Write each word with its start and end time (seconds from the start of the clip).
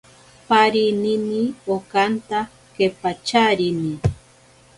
Parinini 0.47 1.41
okanta 1.75 2.39
kepacharini. 2.75 3.91